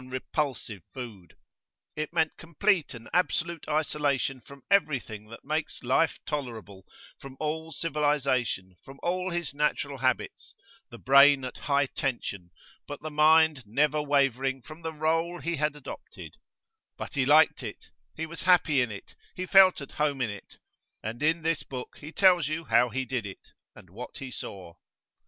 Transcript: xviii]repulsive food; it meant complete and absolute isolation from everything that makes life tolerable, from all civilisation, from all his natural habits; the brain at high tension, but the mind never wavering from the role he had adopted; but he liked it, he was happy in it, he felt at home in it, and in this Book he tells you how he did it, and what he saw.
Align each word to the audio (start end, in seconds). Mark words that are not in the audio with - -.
xviii]repulsive 0.07 0.81
food; 0.95 1.35
it 1.95 2.11
meant 2.11 2.35
complete 2.35 2.95
and 2.95 3.07
absolute 3.13 3.69
isolation 3.69 4.41
from 4.41 4.63
everything 4.71 5.27
that 5.27 5.45
makes 5.45 5.83
life 5.83 6.17
tolerable, 6.25 6.87
from 7.19 7.37
all 7.39 7.71
civilisation, 7.71 8.75
from 8.83 8.99
all 9.03 9.29
his 9.29 9.53
natural 9.53 9.99
habits; 9.99 10.55
the 10.89 10.97
brain 10.97 11.45
at 11.45 11.55
high 11.59 11.85
tension, 11.85 12.49
but 12.87 12.99
the 13.03 13.11
mind 13.11 13.61
never 13.67 14.01
wavering 14.01 14.59
from 14.59 14.81
the 14.81 14.91
role 14.91 15.39
he 15.39 15.57
had 15.57 15.75
adopted; 15.75 16.33
but 16.97 17.13
he 17.13 17.23
liked 17.23 17.61
it, 17.61 17.91
he 18.15 18.25
was 18.25 18.41
happy 18.41 18.81
in 18.81 18.89
it, 18.91 19.13
he 19.35 19.45
felt 19.45 19.81
at 19.81 19.91
home 19.91 20.19
in 20.19 20.31
it, 20.31 20.57
and 21.03 21.21
in 21.21 21.43
this 21.43 21.61
Book 21.61 21.97
he 21.99 22.11
tells 22.11 22.47
you 22.47 22.63
how 22.63 22.89
he 22.89 23.05
did 23.05 23.27
it, 23.27 23.51
and 23.75 23.91
what 23.91 24.17
he 24.17 24.31
saw. 24.31 24.73